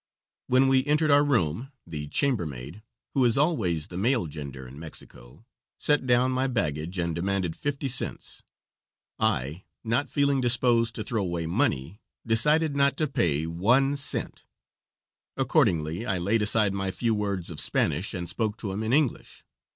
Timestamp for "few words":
16.89-17.51